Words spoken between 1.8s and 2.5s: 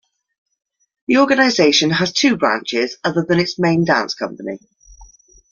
has two